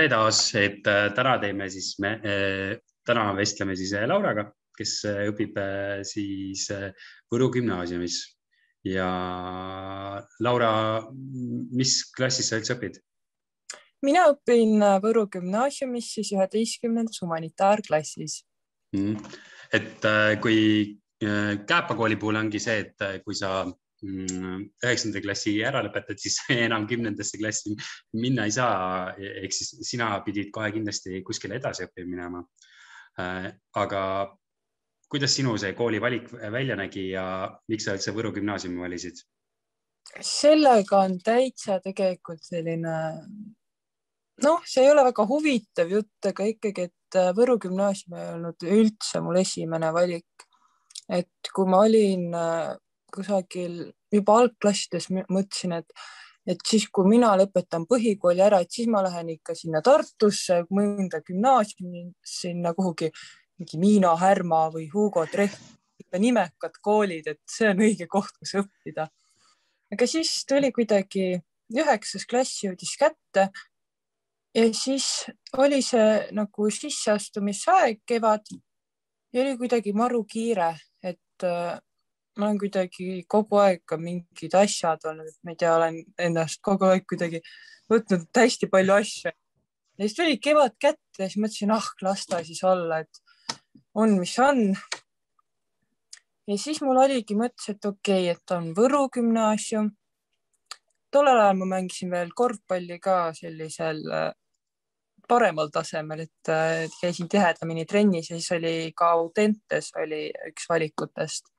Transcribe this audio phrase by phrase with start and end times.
[0.00, 4.46] tere taas, et äh, täna teeme siis me, äh, täna vestleme siis äh, Lauraga,
[4.78, 4.94] kes
[5.28, 5.58] õpib
[6.08, 6.62] siis
[7.28, 8.16] Võru gümnaasiumis.
[8.88, 9.10] Ja
[10.40, 10.70] Laura,
[11.76, 12.96] mis klassis sa üldse õpid?
[14.00, 18.38] mina õpin Võru gümnaasiumis siis üheteistkümnendas humanitaarklassis.
[18.96, 19.20] Mm..
[19.76, 20.08] et
[20.40, 23.66] kui Kääpa kooli puhul ongi see, et kui sa
[24.02, 27.76] üheksanda klassi ära lõpetad, siis enam kümnendasse klassi
[28.16, 29.14] minna ei saa.
[29.18, 32.44] ehk siis sina pidid kohe kindlasti kuskile edasi õppima minema.
[33.20, 34.02] Äh, aga
[35.10, 37.24] kuidas sinu see koolivalik välja nägi ja
[37.68, 39.20] miks sa üldse Võru gümnaasiumi valisid?
[40.24, 42.94] sellega on täitsa tegelikult selline,
[44.42, 48.66] noh, see ei ole väga huvitav jutt, aga ikkagi, et äh, Võru gümnaasium ei olnud
[48.78, 50.46] üldse mul esimene valik.
[51.10, 52.74] et kui ma olin äh,
[53.12, 55.92] kusagil juba algklassides mõtlesin, et,
[56.48, 61.22] et siis, kui mina lõpetan põhikooli ära, et siis ma lähen ikka sinna Tartusse, mõnda
[61.26, 63.10] gümnaasiumi, sinna kuhugi
[63.60, 65.58] mingi Miina Härma või Hugo Treht,
[66.00, 69.08] ikka nimekad koolid, et see on õige koht, kus õppida.
[69.92, 71.40] aga siis tuli kuidagi
[71.74, 73.50] üheksas klass jõudis kätte
[74.54, 75.26] ja siis
[75.58, 78.46] oli see nagu sisseastumisaeg kevad
[79.32, 81.46] ja oli kuidagi maru kiire, et
[82.40, 87.04] ma olen kuidagi kogu aeg mingid asjad olnud, ma ei tea, olen ennast kogu aeg
[87.08, 87.42] kuidagi
[87.90, 89.32] võtnud hästi palju asju.
[89.98, 93.58] ja siis tuli kevad kätte ja siis mõtlesin, ah, las ta siis olla, et
[93.94, 94.62] on, mis on.
[96.48, 99.92] ja siis mul oligi mõttes, et okei okay,, et on Võru gümnaasium.
[101.10, 104.32] tollel ajal ma mängisin veel korvpalli ka sellisel äh,
[105.28, 106.50] paremal tasemel, et
[107.00, 111.52] käisin tihedamini trennis ja siis oli ka Audentes oli üks valikutest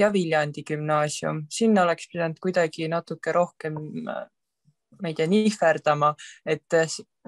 [0.00, 6.14] ja Viljandi gümnaasium, sinna oleks pidanud kuidagi natuke rohkem, ma ei tea, nihverdama,
[6.46, 6.78] et,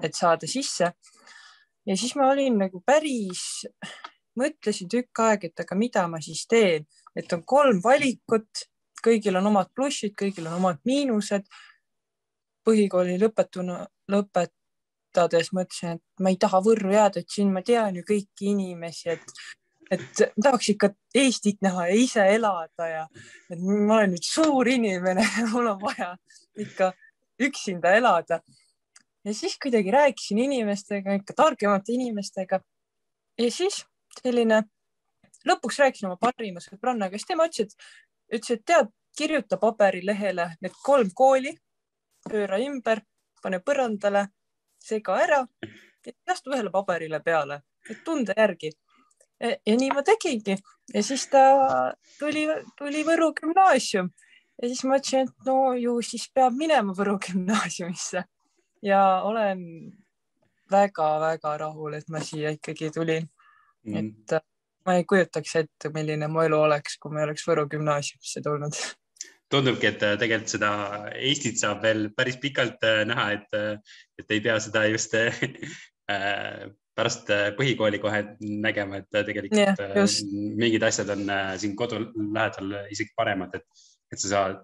[0.03, 0.91] et saada sisse.
[1.85, 3.65] ja siis ma olin nagu päris,
[4.39, 8.65] mõtlesin tükk aega, et aga mida ma siis teen, et on kolm valikut,
[9.03, 11.47] kõigil on omad plussid, kõigil on omad miinused.
[12.63, 18.03] põhikooli lõpetuna, lõpetades mõtlesin, et ma ei taha Võrru jääda, et siin ma tean ju
[18.07, 19.25] kõiki inimesi, et
[19.93, 23.07] et tahaks ikka Eestit näha ja ise elada ja
[23.51, 26.13] et ma olen nüüd suur inimene ja mul on vaja
[26.59, 26.91] ikka
[27.41, 28.39] üksinda elada.
[29.25, 32.59] ja siis kuidagi rääkisin inimestega, ikka targemate inimestega.
[33.39, 33.85] ja siis
[34.21, 34.63] selline,
[35.47, 40.77] lõpuks rääkisin oma parima sõbrannaga, siis tema ütles, et ütles, et tead, kirjuta paberilehele need
[40.83, 41.53] kolm kooli,
[42.29, 43.03] pööra ümber,
[43.43, 44.27] pane põrandale,
[44.81, 45.43] sega ära
[46.05, 48.71] ja astu ühele paberile peale, et tunde järgi
[49.43, 50.57] ja nii ma tegingi.
[50.93, 51.43] Ja siis ta
[52.19, 52.45] tuli,
[52.77, 54.11] tuli Võru gümnaasium.
[54.61, 58.25] Ja siis ma ütlesin, et no ju siis peab minema Võru gümnaasiumisse.
[58.83, 59.61] Ja olen
[60.71, 63.29] väga-väga rahul, et ma siia ikkagi tulin.
[63.83, 63.95] Mm..
[63.99, 64.43] et äh,
[64.87, 68.77] ma ei kujutaks ette, milline mu elu oleks, kui ma ei oleks Võru gümnaasiumisse tulnud.
[69.51, 70.69] Tundubki, et äh, tegelikult seda
[71.19, 73.83] Eestit saab veel päris pikalt äh, näha, et,
[74.19, 75.15] et ei pea seda just
[76.97, 80.29] pärast äh, põhikooli kohe nägema, et äh, tegelikult yeah, äh, just.
[80.31, 81.25] mingid asjad on
[81.61, 84.59] siin kodu lähedal isegi paremad, et, et sa saad,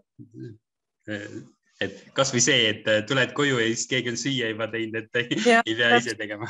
[1.81, 5.39] et kasvõi see, et tuled koju ja siis keegi on süüa juba teinud, et ei,
[5.45, 6.49] yeah, ei pea ise tegema.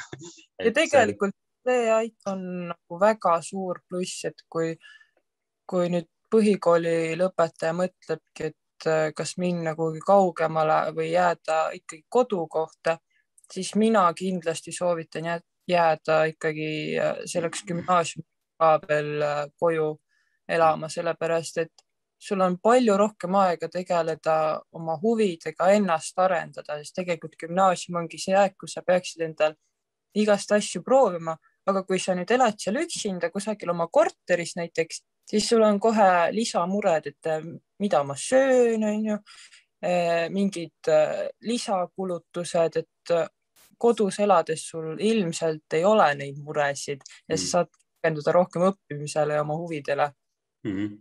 [0.60, 1.38] ja tegelikult
[1.70, 2.42] see on
[2.72, 4.74] nagu väga suur pluss, et kui,
[5.70, 12.98] kui nüüd põhikooli lõpetaja mõtlebki, et kas minna kuhugi kaugemale või jääda ikkagi kodukohta,
[13.52, 18.26] siis mina kindlasti soovitan jääda jääda ikkagi äh, selleks gümnaasiumi
[18.60, 19.94] ka veel äh, koju
[20.50, 21.86] elama, sellepärast et
[22.20, 24.36] sul on palju rohkem aega tegeleda
[24.76, 29.56] oma huvidega, ennast arendada, sest tegelikult gümnaasium ongi see aeg, kus sa peaksid endal
[30.18, 31.38] igast asju proovima,
[31.70, 36.10] aga kui sa nüüd elad seal üksinda kusagil oma korteris näiteks, siis sul on kohe
[36.36, 37.46] lisamured, et äh,
[37.80, 39.22] mida ma söön, onju,
[40.36, 40.90] mingid
[41.48, 43.14] lisakulutused, et
[43.80, 47.42] kodus elades sul ilmselt ei ole neid muresid ja mm.
[47.42, 50.12] sa saad keskenduda rohkem õppimisele ja oma huvidele
[50.66, 50.74] mm.
[50.74, 50.98] -hmm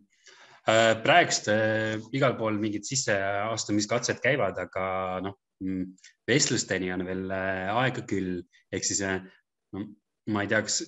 [1.03, 4.83] praegust äh, igal pool mingid sisseastumiskatsed käivad, aga
[5.25, 5.95] noh, mm,
[6.29, 8.43] vestlusteni on veel äh, aega küll,
[8.73, 9.87] ehk siis no,
[10.29, 10.83] ma ei tea, kas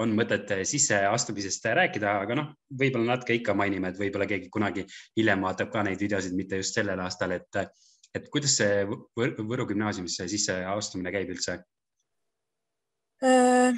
[0.00, 2.46] on mõtet sisseastumisest rääkida, aga noh,
[2.80, 4.86] võib-olla natuke ikka mainime, et võib-olla keegi kunagi
[5.18, 7.60] hiljem vaatab ka neid videosid, mitte just sellel aastal, et
[8.16, 11.60] et kuidas see Võru gümnaasiumisse sisseastumine käib üldse?
[13.24, 13.76] Äh,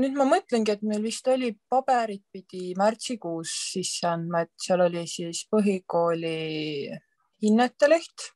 [0.00, 5.06] nüüd ma mõtlengi, et meil vist oli paberid pidi märtsikuus sisse andma, et seal oli
[5.10, 6.36] siis põhikooli
[7.44, 8.28] hinnete leht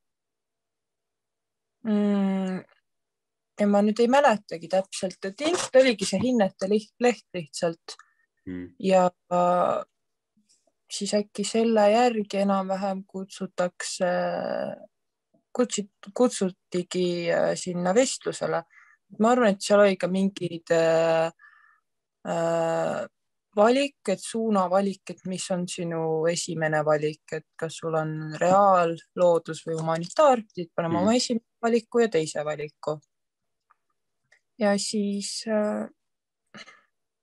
[1.88, 2.58] mm,.
[3.60, 7.96] ja ma nüüd ei mäletagi täpselt, et ilmselt oligi see hinnete leht lihtsalt
[8.46, 8.66] mm.
[8.88, 9.08] ja
[10.90, 14.08] siis äkki selle järgi enam-vähem kutsutakse,
[15.58, 18.62] kutsit-, kutsutigi äh, sinna vestlusele.
[19.20, 21.30] ma arvan, et seal oli ka mingid äh,
[22.28, 23.06] äh,
[23.56, 26.00] valik, et suunavalik, et mis on sinu
[26.30, 31.06] esimene valik, et kas sul on reaal, loodus või humanitaar, pidid panema mm.
[31.06, 32.98] oma esimese valiku ja teise valiku.
[34.58, 35.88] ja siis äh,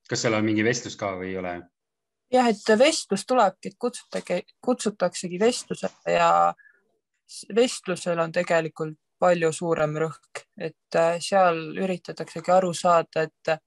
[0.10, 1.56] kas seal on mingi vestlus ka või ei ole?
[2.36, 6.30] Jah, et vestlus tulebki, et kutsutage, kutsutaksegi vestlusele ja
[7.56, 13.62] vestlusel on tegelikult palju suurem rõhk, et äh, seal üritataksegi aru saada, et äh,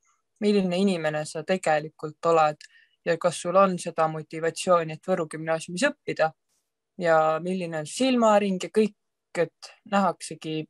[0.45, 2.69] milline inimene sa tegelikult oled
[3.05, 6.31] ja kas sul on seda motivatsiooni, et Võru gümnaasiumis õppida
[7.01, 8.97] ja milline on silmaring ja kõik,
[9.39, 10.65] et nähaksegi,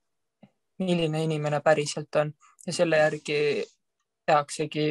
[0.79, 2.33] milline inimene päriselt on.
[2.67, 3.39] Ja selle järgi
[4.27, 4.91] tehaksegi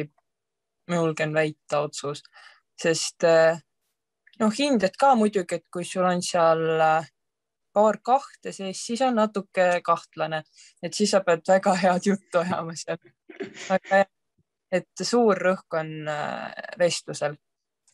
[0.88, 2.24] ma julgen väita, otsus,
[2.82, 3.58] sest eh,
[4.40, 7.08] noh, hinded ka muidugi, et kui sul on seal eh,
[7.74, 10.42] paar kahte sees, siis on natuke kahtlane,
[10.82, 12.98] et siis sa pead väga head juttu ajama seal.
[14.68, 17.36] et suur rõhk on eh, vestlusel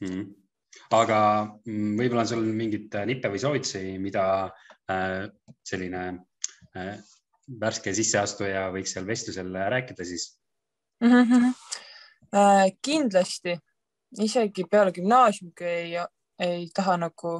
[0.00, 0.08] mm.
[0.08, 0.24] -hmm.
[0.98, 1.18] aga
[1.68, 4.24] võib-olla on sul mingeid nippe või soovitusi, mida
[4.90, 5.28] äh,
[5.62, 6.02] selline
[6.76, 6.96] äh,
[7.60, 10.32] värske sisseastuja võiks seal vestlusel rääkida siis
[11.00, 11.22] mm?
[11.30, 11.52] -hmm
[12.34, 13.58] Äh, kindlasti
[14.22, 15.96] isegi peale gümnaasiumi, ei,
[16.38, 17.36] ei taha nagu,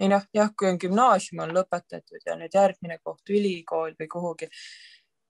[0.00, 4.48] ei noh, jah, kui on gümnaasium on lõpetatud ja nüüd järgmine koht ülikool või kuhugi,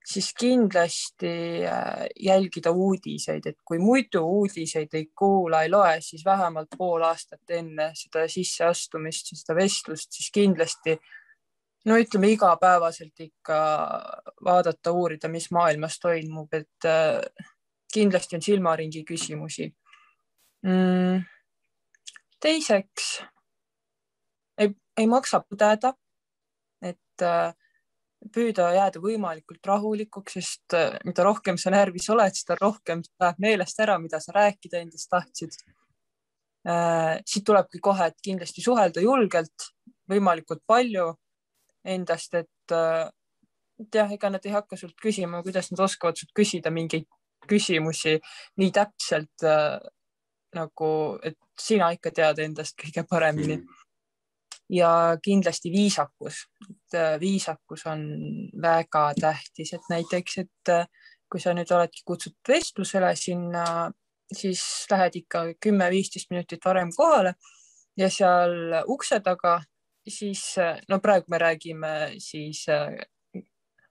[0.07, 6.77] siis kindlasti äh, jälgida uudiseid, et kui muidu uudiseid ei kuula, ei loe, siis vähemalt
[6.77, 10.95] pool aastat enne seda sisseastumist, seda vestlust, siis kindlasti
[11.87, 13.59] no ütleme igapäevaselt ikka
[14.43, 17.19] vaadata, uurida, mis maailmas toimub, et äh,
[17.93, 19.71] kindlasti on silmaringi küsimusi
[20.65, 21.21] mm..
[22.41, 23.07] teiseks
[24.57, 25.93] ei, ei maksa pudeda,
[26.81, 27.53] et äh,
[28.33, 33.79] püüda jääda võimalikult rahulikuks, sest äh, mida rohkem sa närvis oled, seda rohkem läheb meelest
[33.83, 35.57] ära, mida sa rääkida endast tahtsid
[36.67, 37.19] äh,.
[37.25, 39.69] siit tulebki kohe, et kindlasti suhelda julgelt,
[40.09, 41.13] võimalikult palju
[41.87, 42.49] endast, et
[43.77, 47.05] et jah, ega nad ei hakka sult küsima, kuidas nad oskavad sult küsida mingeid
[47.47, 48.17] küsimusi
[48.57, 49.45] nii täpselt
[50.55, 50.89] nagu,
[51.23, 53.83] et sina ikka tead endast kõige paremini mm.
[54.77, 54.91] ja
[55.23, 58.03] kindlasti viisakus, et äh, viisakus on
[58.61, 60.87] väga tähtis, et näiteks, et äh,
[61.31, 63.65] kui sa nüüd oledki kutsutud vestlusele sinna,
[64.33, 64.61] siis
[64.91, 67.33] lähed ikka kümme-viisteist minutit varem kohale
[67.97, 69.59] ja seal ukse taga,
[70.07, 70.43] siis
[70.87, 72.95] no praegu me räägime siis äh,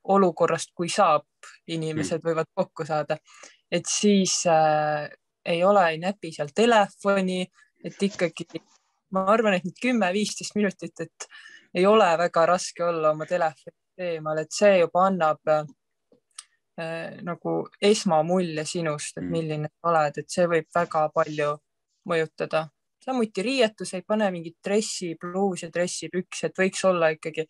[0.09, 1.27] olukorrast, kui saab,
[1.69, 2.29] inimesed mm.
[2.29, 3.19] võivad kokku saada,
[3.73, 5.09] et siis äh,
[5.47, 7.45] ei ole, ei näpi seal telefoni,
[7.85, 8.47] et ikkagi
[9.15, 11.29] ma arvan, et nüüd kümme-viisteist minutit, et
[11.77, 15.67] ei ole väga raske olla oma telefonist eemal, et see juba annab äh,
[17.25, 19.33] nagu esmamulje sinust, et mm.
[19.33, 21.53] milline sa oled, et see võib väga palju
[22.11, 22.67] mõjutada.
[23.07, 27.47] samuti riietus, ei pane mingit dressi, pluus ja dressipüks, et võiks olla ikkagi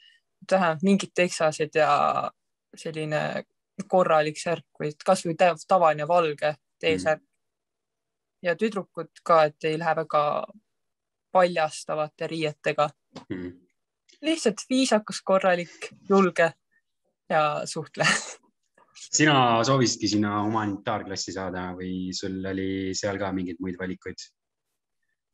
[0.50, 2.30] vähemalt mingid teksased ja
[2.76, 3.44] selline
[3.88, 5.34] korralik särk või kasvõi
[5.68, 7.35] tavaline valge T-särk mm.
[8.46, 10.22] Ja tüdrukud ka, et ei lähe väga
[11.32, 12.88] paljastavate riietega
[13.28, 13.52] mm..
[14.22, 16.52] lihtsalt viisakas, korralik, julge
[17.30, 18.06] ja suhtle
[19.16, 24.28] sina soovisidki sinna humanitaarklassi saada või sul oli seal ka mingeid muid valikuid?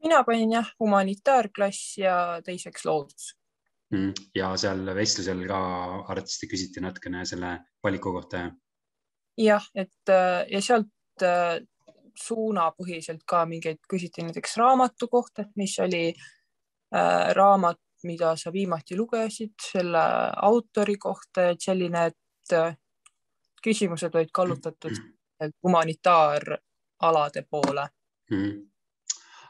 [0.02, 3.32] mina panin jah, humanitaarklass ja teiseks loodus
[3.92, 4.14] Mm.
[4.32, 5.58] ja seal vestlusel ka
[6.08, 8.46] arvatavasti küsiti natukene selle valiku kohta.
[9.36, 11.60] jah, et äh, ja sealt äh,
[12.18, 18.96] suunapõhiselt ka mingeid küsiti näiteks raamatu kohta, et mis oli äh, raamat, mida sa viimati
[18.98, 20.02] lugesid, selle
[20.42, 22.76] autori kohta, et selline, et äh,
[23.62, 25.54] küsimused olid kallutatud mm.
[25.62, 27.88] humanitaaralade poole
[28.30, 28.72] mm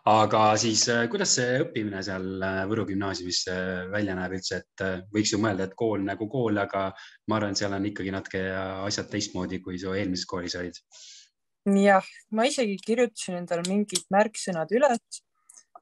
[0.09, 4.85] aga siis äh, kuidas see õppimine seal äh, Võru gümnaasiumis äh, välja näeb üldse, et
[5.15, 6.89] võiks ju mõelda, et kool nagu kool, aga
[7.31, 8.43] ma arvan, et seal on ikkagi natuke
[8.89, 10.81] asjad teistmoodi, kui su eelmises koolis olid.
[11.67, 15.23] Jah, ma isegi kirjutasin endale mingid märksõnad üles,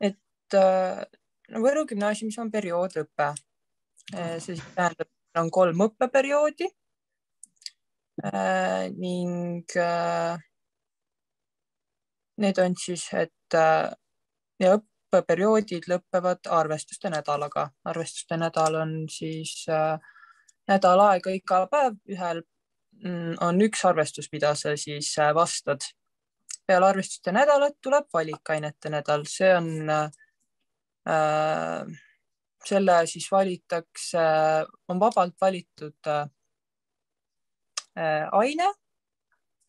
[0.00, 3.32] et no Võru gümnaasiumis on perioodõpe.
[4.12, 5.08] see siis tähendab,
[5.38, 6.68] on kolm õppeperioodi
[8.98, 9.74] ning
[12.40, 13.58] need on siis, et
[14.60, 17.70] ja õppeperioodid lõpevad arvestuste nädalaga.
[17.84, 19.98] arvestuste nädal on siis äh,
[20.68, 22.42] nädal aega iga päev ühel
[23.40, 25.80] on üks arvestus, mida sa siis äh, vastad.
[26.66, 30.10] peale arvestuste nädalat tuleb valikainete nädal, see on äh,,
[32.64, 34.20] selle siis valitakse,
[34.88, 36.28] on vabalt valitud äh,
[38.32, 38.68] aine,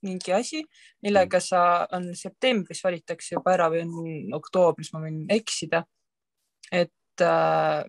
[0.02, 0.64] mingi asi,
[1.02, 5.86] millega sa, on septembris valitakse juba ära või on oktoobris, ma võin eksida.
[6.72, 7.84] et äh,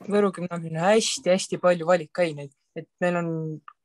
[0.00, 3.26] Võru gümnaasiumil on hästi-hästi palju valikaineid, et meil on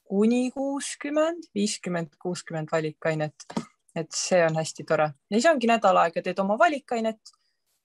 [0.06, 3.48] kuni kuuskümmend, viiskümmend, kuuskümmend valikainet.
[3.96, 7.32] et see on hästi tore ja siis ongi nädal aega teed oma valikainet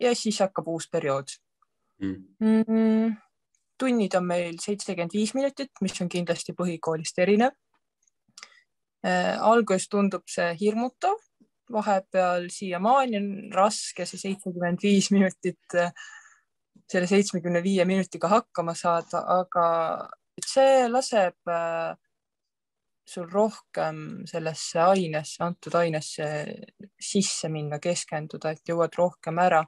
[0.02, 1.30] ja siis hakkab uus periood
[2.02, 2.24] mm..
[2.40, 3.12] Mm,
[3.78, 7.54] tunnid on meil seitsekümmend viis minutit, mis on kindlasti põhikoolist erinev
[9.06, 9.38] äh,.
[9.38, 11.22] alguses tundub see hirmutav,
[11.72, 15.94] vahepeal siiamaani on raske see seitsekümmend viis minutit äh,
[16.90, 19.66] selle seitsmekümne viie minutiga hakkama saada, aga
[20.42, 21.94] see laseb äh,
[23.10, 26.26] sul rohkem sellesse ainesse, antud ainesse
[27.00, 29.64] sisse minna, keskenduda, et jõuad rohkem ära.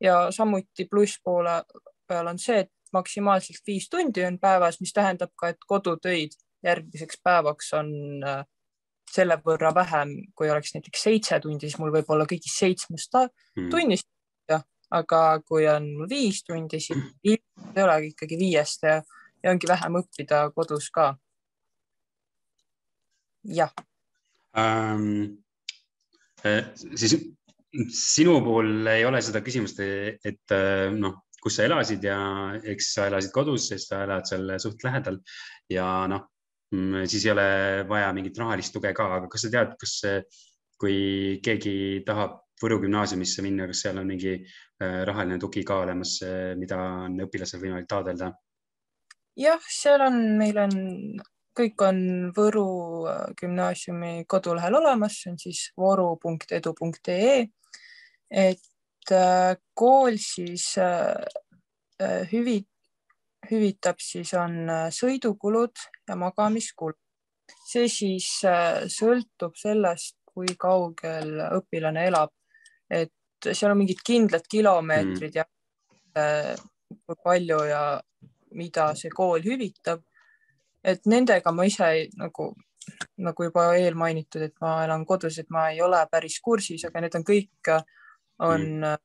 [0.00, 1.62] ja samuti plusspoole
[2.08, 7.20] peal on see, et maksimaalselt viis tundi on päevas, mis tähendab ka, et kodutöid järgmiseks
[7.24, 7.88] päevaks on
[8.26, 8.44] äh,
[9.10, 13.68] selle võrra vähem, kui oleks näiteks seitse tundi, siis mul võib olla kõigist seitsmest mm.
[13.72, 14.08] tunnist
[14.50, 14.60] ja,
[14.90, 19.00] aga kui on viis tundi, siis ei olegi ikkagi viiest ja,
[19.42, 21.12] ja ongi vähem õppida kodus ka
[23.44, 23.72] jah
[24.58, 25.40] ähm,.
[26.44, 27.14] Eh, siis
[27.88, 32.18] sinu puhul ei ole seda küsimust, et eh, noh, kus sa elasid ja
[32.60, 35.16] eks sa elasid kodus, sest sa elad seal suht lähedal
[35.72, 36.26] ja noh,
[36.74, 37.48] mm, siis ei ole
[37.88, 39.98] vaja mingit rahalist tuge ka, aga kas sa tead, kas
[40.80, 46.20] kui keegi tahab Võru gümnaasiumisse minna, kas seal on mingi eh, rahaline tugi ka olemas,
[46.56, 46.76] mida
[47.08, 48.30] on õpilasel võimalik taotleda?
[49.40, 50.76] jah, seal on, meil on
[51.54, 51.98] kõik on
[52.34, 52.68] Võru
[53.08, 57.46] äh, gümnaasiumi kodulehel olemas, see on siis voru.edu.ee.
[58.30, 62.70] et äh, kool siis äh, hüvit-,
[63.50, 66.98] hüvitab siis on sõidukulud ja magamiskulud.
[67.68, 68.26] see siis
[68.92, 72.32] sõltub sellest, kui kaugel õpilane elab,
[72.90, 73.12] et
[73.44, 75.36] seal on mingid kindlad kilomeetrid mm.
[75.36, 75.44] ja
[77.04, 77.82] kui palju ja
[78.56, 80.02] mida see kool hüvitab
[80.84, 82.50] et nendega ma ise nagu,
[83.24, 87.18] nagu juba eelmainitud, et ma elan kodus, et ma ei ole päris kursis, aga need
[87.18, 87.72] on kõik,
[88.44, 89.04] on mm.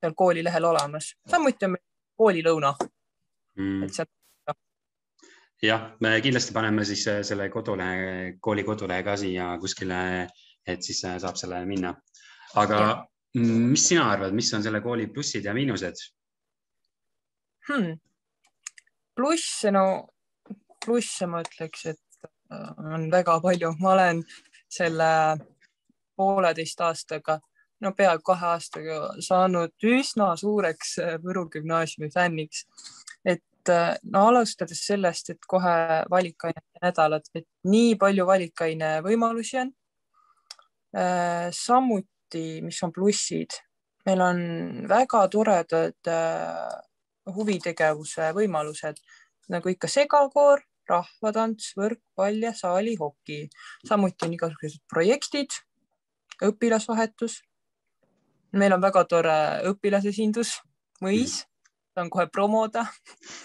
[0.00, 1.14] seal kooli lehel olemas.
[1.28, 1.84] samuti on meil
[2.20, 3.84] koolilõuna mm..
[3.84, 4.08] et seal
[5.62, 10.00] jah, me kindlasti paneme siis äh, selle kodulehe, kooli kodulehe ka siia kuskile,
[10.66, 11.94] et siis äh, saab selle minna.
[12.60, 12.94] aga ja.
[13.44, 16.00] mis sina arvad, mis on selle kooli plussid ja miinused
[17.68, 17.92] hmm.?
[19.14, 19.84] pluss, no
[20.90, 24.24] plusse ma ütleks, et äh, on väga palju, ma olen
[24.70, 25.10] selle
[26.18, 27.38] pooleteist aastaga,
[27.80, 32.66] no peaaegu kahe aastaga saanud üsna suureks äh, Võru gümnaasiumi fänniks.
[33.24, 35.76] et äh, no alustades sellest, et kohe
[36.10, 39.74] valikainete nädalad, et nii palju valikaine võimalusi on.
[41.54, 43.54] samuti, mis on plussid,
[44.06, 44.40] meil on
[44.90, 46.08] väga toredad
[47.30, 48.98] huvitegevuse võimalused
[49.54, 53.44] nagu ikka segakoor, rahvatants, võrkpall ja saalihoki.
[53.86, 55.56] samuti on igasugused projektid,
[56.42, 57.40] õpilasvahetus.
[58.52, 59.38] meil on väga tore
[59.70, 60.56] õpilasesindus,
[61.02, 61.44] mõis,
[61.94, 62.86] saan kohe promoda.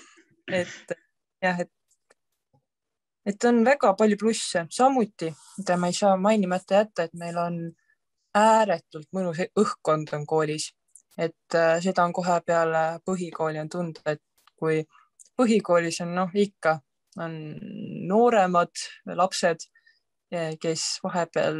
[0.62, 0.96] et
[1.42, 1.72] jah, et,
[3.25, 7.60] et on väga palju plusse, samuti, mida ma ei saa mainimata jätta, et meil on
[8.36, 10.72] ääretult mõnus õhkkond on koolis,
[11.18, 14.22] et äh, seda on kohe peale põhikooli on tunda, et
[14.60, 14.84] kui
[15.40, 16.80] põhikoolis on noh, ikka
[17.22, 17.34] on
[18.10, 18.74] nooremad
[19.15, 19.60] lapsed,
[20.62, 21.60] kes vahepeal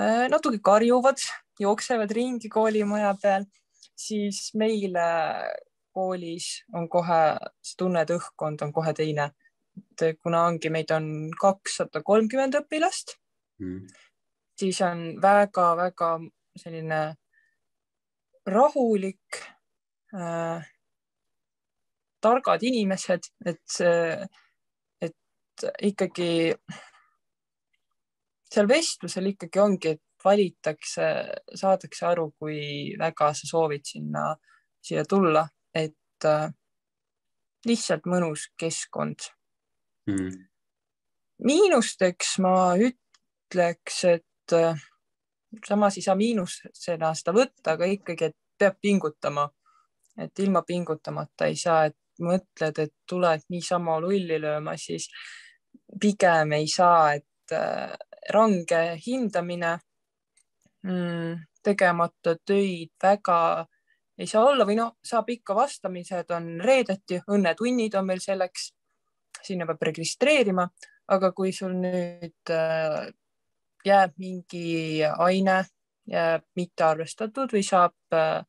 [0.00, 1.20] äh, natuke karjuvad,
[1.60, 3.44] jooksevad ringi koolimaja peal,
[3.96, 4.96] siis meil
[5.96, 9.30] koolis on kohe, sa tunned, õhkkond on kohe teine.
[9.76, 13.18] et kuna ongi, meid on kakssada kolmkümmend õpilast
[13.60, 13.82] mm.,
[14.56, 16.14] siis on väga-väga
[16.56, 17.00] selline
[18.46, 19.40] rahulik
[20.16, 20.64] äh,
[22.26, 23.78] targad inimesed, et,
[25.06, 26.30] et ikkagi
[28.52, 31.06] seal vestlusel ikkagi ongi, et valitakse,
[31.54, 32.58] saadakse aru, kui
[32.98, 34.30] väga sa soovid sinna,
[34.82, 36.48] siia tulla, et äh,
[37.66, 39.28] lihtsalt mõnus keskkond
[40.10, 40.32] mm..
[41.46, 44.86] miinusteks ma ütleks, et äh,
[45.66, 49.50] samas ei saa miinusena seda võtta, aga ikkagi, et peab pingutama.
[50.16, 55.08] et ilma pingutamata ei saa, et mõtled, et tuled niisama lulli lööma, siis
[56.00, 57.92] pigem ei saa, et äh,
[58.34, 59.76] range hindamine
[60.82, 63.66] mm,, tegemata töid väga
[64.18, 68.70] ei saa olla või no saab ikka, vastamised on reedeti, õnnetunnid on meil selleks,
[69.44, 70.66] sinna peab registreerima,
[71.12, 73.10] aga kui sul nüüd äh,
[73.86, 75.58] jääb mingi aine,
[76.10, 78.40] jääb mitte arvestatud või saab äh,,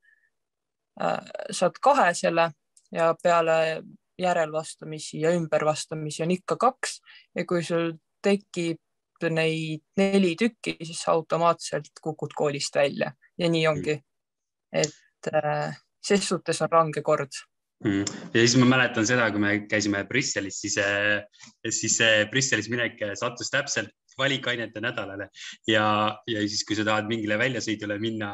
[1.02, 2.52] äh saad kahe selle
[2.92, 3.84] ja peale
[4.18, 7.02] järelvastamisi ja ümbervastamisi on ikka kaks.
[7.36, 8.82] Ja kui sul tekib
[9.34, 13.12] neid neli tükki, siis automaatselt kukud koolist välja.
[13.38, 14.00] Ja nii ongi.
[14.74, 14.94] et
[15.34, 17.32] Äh, ses suhtes on range kord.
[17.86, 18.06] Mm..
[18.34, 21.22] ja siis ma mäletan seda, kui me käisime Brüsselis, siis, äh,
[21.70, 22.00] siis
[22.32, 25.30] Brüsselis minek sattus täpselt valikainete nädalale.
[25.68, 25.86] Ja,
[26.28, 28.32] ja siis, kui sa tahad mingile väljasõidule minna,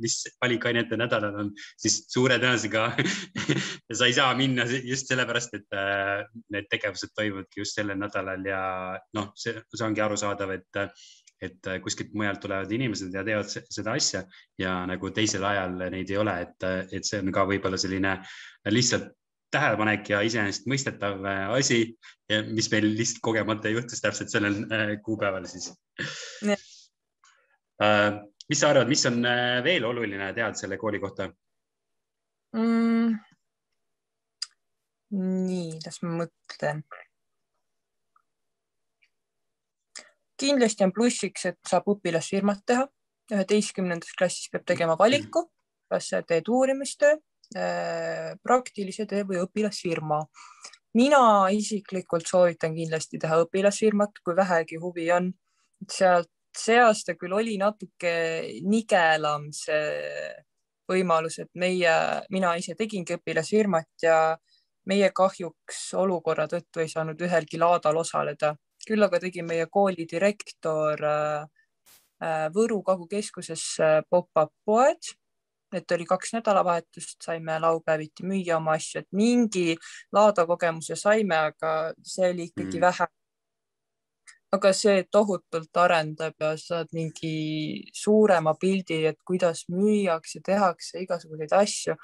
[0.00, 2.84] mis valikainete nädalal on, siis suure tõenäosusega
[3.98, 6.22] sa ei saa minna just sellepärast, et äh,
[6.54, 8.62] need tegevused toimuvadki just sellel nädalal ja
[9.18, 10.84] noh, see, see ongi arusaadav, et
[11.42, 14.22] et äh, kuskilt mujalt tulevad inimesed ja teevad seda asja.
[14.60, 18.14] Ja nagu teisel ajal neid ei ole, et, et see on ka võib-olla selline
[18.70, 19.10] lihtsalt
[19.52, 21.80] tähelepanek ja iseenesestmõistetav äh, asi,
[22.50, 25.72] mis meil lihtsalt kogemata juhtus täpselt sellel kuupäeval siis.
[28.48, 29.22] mis sa arvad, mis on
[29.64, 31.28] veel oluline teada selle kooli kohta
[32.56, 33.14] mm.?
[35.12, 36.84] nii, las ma mõtlen
[40.42, 42.88] kindlasti on plussiks, et saab õpilasfirmat teha.
[43.32, 45.46] üheteistkümnendas klassis peab tegema valiku,
[45.88, 47.31] kas sa teed uurimistöö, äh,
[48.42, 50.20] praktilise töö või õpilasfirma.
[50.94, 55.32] mina isiklikult soovitan kindlasti teha õpilasfirmat, kui vähegi huvi on.
[55.90, 60.34] sealt see aasta küll oli natuke nigelam see
[60.88, 61.94] võimalus, et meie,
[62.30, 64.36] mina ise tegingi õpilasfirmat ja
[64.86, 71.02] meie kahjuks olukorra tõttu ei saanud ühelgi laadal osaleda küll aga tegi meie kooli direktor
[71.06, 71.44] äh,
[72.22, 75.12] äh, Võru Kagu-keskuses äh, pop-up poed,
[75.72, 79.76] et oli kaks nädalavahetust, saime laupäeviti müüa oma asju, et mingi
[80.12, 82.86] laada kogemuse saime, aga see oli ikkagi mm.
[82.86, 83.08] vähe.
[84.52, 91.96] aga see tohutult arendab ja saad mingi suurema pildi, et kuidas müüakse, tehakse igasuguseid asju.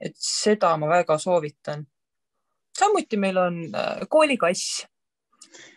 [0.00, 1.86] et seda ma väga soovitan.
[2.78, 3.62] samuti meil on
[4.08, 4.84] koolikass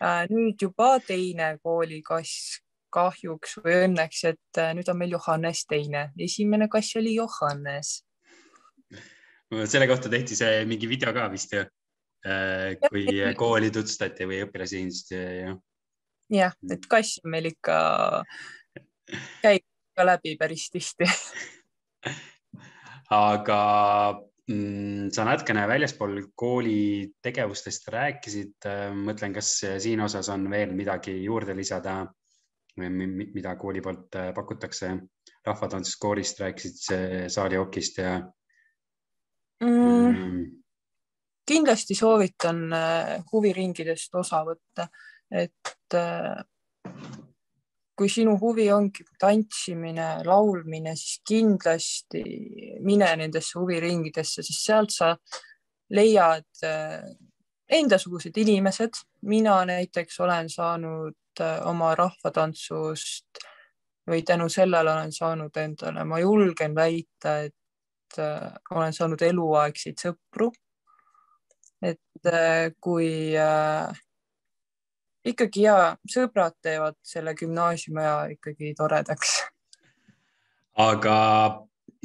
[0.02, 2.58] Äh, nüüd juba teine koolikass
[2.94, 8.04] kahjuks või õnneks, et äh, nüüd on meil Johannes teine, esimene kass oli Johannes.
[9.64, 11.64] selle kohta tehti see mingi video ka vist ju,
[12.26, 15.56] äh, kui kooli tutvustati või õpilasesindust ja.
[16.30, 17.78] jah, et kass on meil ikka,
[19.44, 21.08] käib ka läbi päris tihti.
[23.08, 23.62] Aga
[24.48, 29.50] Mm, sa natukene väljaspool kooli tegevustest rääkisid, äh, mõtlen, kas
[29.84, 31.98] siin osas on veel midagi juurde lisada,
[32.78, 34.96] mida kooli poolt äh, pakutakse?
[35.48, 36.80] rahvatantsuskoorist rääkisid
[37.32, 38.18] saalihokist ja
[39.64, 40.08] mm,.
[40.10, 40.42] Mm.
[41.48, 44.88] kindlasti soovitan äh, huviringidest osa võtta,
[45.32, 45.96] et
[47.98, 52.22] kui sinu huvi ongi tantsimine, laulmine, siis kindlasti
[52.86, 55.14] mine nendesse huviringidesse, sest sealt sa
[55.98, 57.02] leiad äh,
[57.68, 59.04] endasugused inimesed.
[59.22, 63.42] mina näiteks olen saanud äh, oma rahvatantsust
[64.08, 70.50] või tänu sellele olen saanud endale, ma julgen väita, et äh, olen saanud eluaegseid sõpru.
[71.82, 72.28] et
[72.80, 73.98] kui äh,
[75.28, 75.76] ikkagi ja
[76.10, 79.34] sõbrad teevad selle gümnaasiumiaja ikkagi toredaks.
[80.78, 81.18] aga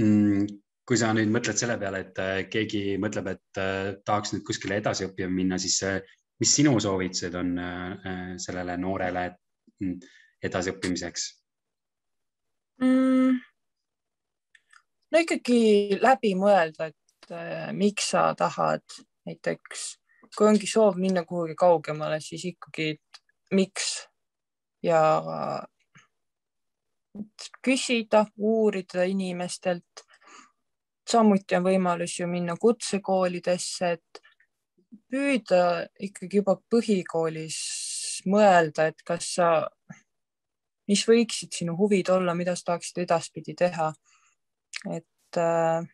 [0.02, 0.46] mm,
[0.88, 4.82] kui sa nüüd mõtled selle peale, et äh, keegi mõtleb, et äh, tahaks nüüd kuskile
[4.82, 6.02] edasi õppima minna, siis äh,
[6.42, 7.54] mis sinu soovitused on
[8.42, 9.26] sellele noorele
[10.44, 11.26] edasiõppimiseks
[12.82, 13.42] mm,?
[15.12, 17.34] no ikkagi läbi mõelda, et
[17.78, 18.84] miks sa tahad
[19.28, 19.92] näiteks
[20.38, 22.96] kui ongi soov minna kuhugi kaugemale, siis ikkagi
[23.54, 23.90] miks
[24.84, 25.02] ja
[27.66, 30.06] küsida, uurida inimestelt.
[31.10, 34.22] samuti on võimalus ju minna kutsekoolidesse, et
[35.12, 37.58] püüda ikkagi juba põhikoolis
[38.30, 39.50] mõelda, et kas sa,
[40.90, 43.92] mis võiksid sinu huvid olla, mida sa tahaksid edaspidi teha.
[44.92, 45.86] et äh,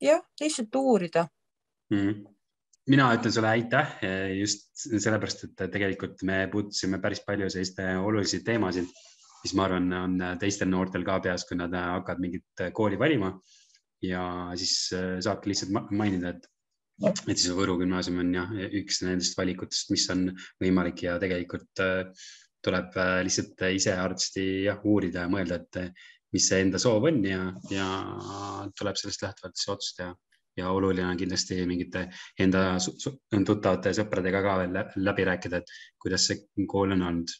[0.00, 1.26] jah, lihtsalt uurida
[1.92, 2.24] mm..
[2.90, 3.94] mina ütlen sulle aitäh
[4.38, 8.88] just sellepärast, et tegelikult me puudutasime päris palju selliseid olulisi teemasid,
[9.42, 13.32] mis ma arvan, on teistel noortel ka peas, kui nad hakkavad mingit kooli valima.
[14.04, 14.22] Ja
[14.58, 14.74] siis
[15.24, 16.46] saabki lihtsalt mainida, et
[17.06, 20.28] et siis Võru gümnaasium on jah, üks nendest valikutest, mis on
[20.62, 22.30] võimalik ja tegelikult äh,
[22.64, 25.92] tuleb äh, lihtsalt ise arsti jah uurida ja mõelda, et
[26.34, 27.88] mis see enda soov on ja, ja
[28.78, 30.14] tuleb sellest lähtuvalt siis otsust teha.
[30.58, 32.08] ja oluline on kindlasti mingite
[32.42, 32.62] enda
[33.46, 35.70] tuttavate sõpradega ka veel läbi rääkida, et
[36.02, 37.36] kuidas see kool on olnud.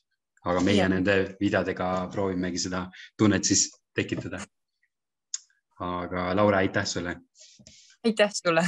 [0.48, 0.88] aga meie ja.
[0.88, 2.86] nende videodega proovimegi seda
[3.18, 4.38] tunnet siis tekitada
[5.78, 7.16] aga Laura, aitäh sulle!
[8.04, 8.64] aitäh sulle!